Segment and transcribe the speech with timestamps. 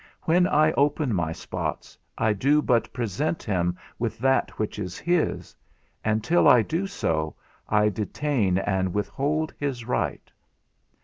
[0.23, 5.55] When I open my spots I do but present him with that which is his;
[6.03, 7.35] and till I do so,
[7.69, 10.31] I detain and withhold his right.